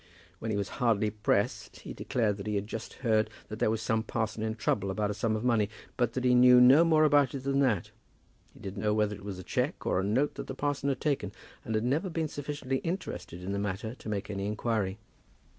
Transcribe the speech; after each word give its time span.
When 0.39 0.49
he 0.49 0.57
was 0.57 0.69
hardly 0.81 1.11
pressed, 1.11 1.81
he 1.81 1.93
declared 1.93 2.37
that 2.37 2.47
he 2.47 2.59
just 2.61 2.93
had 2.93 3.01
heard 3.03 3.29
that 3.49 3.59
there 3.59 3.69
was 3.69 3.83
some 3.83 4.01
parson 4.01 4.41
in 4.41 4.55
trouble 4.55 4.89
about 4.89 5.11
a 5.11 5.13
sum 5.13 5.35
of 5.35 5.43
money; 5.43 5.69
but 5.95 6.13
that 6.13 6.23
he 6.23 6.33
knew 6.33 6.59
no 6.59 6.83
more 6.83 7.03
about 7.03 7.35
it 7.35 7.43
than 7.43 7.59
that. 7.59 7.91
He 8.51 8.59
didn't 8.59 8.81
know 8.81 8.95
whether 8.95 9.13
it 9.15 9.23
was 9.23 9.37
a 9.37 9.43
cheque 9.43 9.85
or 9.85 9.99
a 9.99 10.03
note 10.03 10.33
that 10.33 10.47
the 10.47 10.55
parson 10.55 10.89
had 10.89 11.01
taken, 11.01 11.31
and 11.63 11.75
had 11.75 11.83
never 11.83 12.09
been 12.09 12.27
sufficiently 12.29 12.77
interested 12.77 13.43
in 13.43 13.51
the 13.51 13.59
matter 13.59 13.93
to 13.93 14.09
make 14.09 14.31
any 14.31 14.47
inquiry. 14.47 14.97